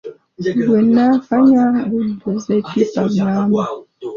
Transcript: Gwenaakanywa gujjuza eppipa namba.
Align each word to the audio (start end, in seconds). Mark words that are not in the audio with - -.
Gwenaakanywa 0.65 1.65
gujjuza 1.89 2.51
eppipa 2.59 3.01
namba. 3.15 3.63